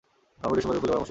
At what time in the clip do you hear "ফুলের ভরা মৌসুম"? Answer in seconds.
0.75-0.99